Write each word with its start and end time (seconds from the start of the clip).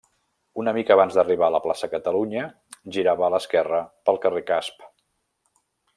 Una 0.61 0.71
mica 0.77 0.95
abans 0.95 1.17
d'arribar 1.17 1.49
a 1.51 1.53
la 1.55 1.59
plaça 1.65 1.89
Catalunya 1.91 2.47
girava 2.97 3.27
a 3.27 3.29
l'esquerra 3.35 3.83
pel 4.09 4.19
Carrer 4.25 4.43
Casp. 4.49 4.87